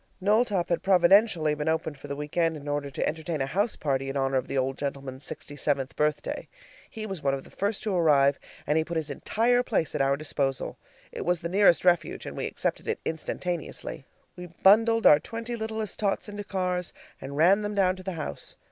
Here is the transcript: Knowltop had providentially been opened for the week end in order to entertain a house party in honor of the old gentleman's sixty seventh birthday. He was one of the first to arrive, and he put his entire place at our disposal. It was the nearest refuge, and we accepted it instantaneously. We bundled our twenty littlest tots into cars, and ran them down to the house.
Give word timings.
Knowltop 0.19 0.69
had 0.69 0.81
providentially 0.81 1.53
been 1.53 1.69
opened 1.69 1.95
for 1.99 2.07
the 2.07 2.15
week 2.15 2.35
end 2.35 2.57
in 2.57 2.67
order 2.67 2.89
to 2.89 3.07
entertain 3.07 3.39
a 3.39 3.45
house 3.45 3.75
party 3.75 4.09
in 4.09 4.17
honor 4.17 4.37
of 4.37 4.47
the 4.47 4.57
old 4.57 4.75
gentleman's 4.75 5.23
sixty 5.23 5.55
seventh 5.55 5.95
birthday. 5.95 6.47
He 6.89 7.05
was 7.05 7.21
one 7.21 7.35
of 7.35 7.43
the 7.43 7.51
first 7.51 7.83
to 7.83 7.93
arrive, 7.93 8.39
and 8.65 8.79
he 8.79 8.83
put 8.83 8.97
his 8.97 9.11
entire 9.11 9.61
place 9.61 9.93
at 9.93 10.01
our 10.01 10.17
disposal. 10.17 10.79
It 11.11 11.23
was 11.23 11.39
the 11.41 11.49
nearest 11.49 11.85
refuge, 11.85 12.25
and 12.25 12.35
we 12.35 12.47
accepted 12.47 12.87
it 12.87 12.99
instantaneously. 13.05 14.03
We 14.35 14.47
bundled 14.63 15.05
our 15.05 15.19
twenty 15.19 15.55
littlest 15.55 15.99
tots 15.99 16.27
into 16.27 16.45
cars, 16.45 16.93
and 17.21 17.37
ran 17.37 17.61
them 17.61 17.75
down 17.75 17.95
to 17.97 18.01
the 18.03 18.13
house. 18.13 18.55